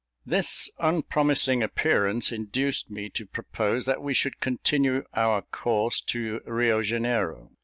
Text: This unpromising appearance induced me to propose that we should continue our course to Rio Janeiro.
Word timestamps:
This 0.25 0.71
unpromising 0.79 1.61
appearance 1.61 2.31
induced 2.31 2.89
me 2.89 3.07
to 3.11 3.27
propose 3.27 3.85
that 3.85 4.01
we 4.01 4.15
should 4.15 4.39
continue 4.41 5.03
our 5.13 5.43
course 5.43 6.01
to 6.07 6.41
Rio 6.43 6.81
Janeiro. 6.81 7.51